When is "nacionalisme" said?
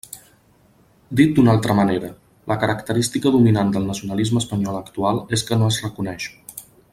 3.93-4.43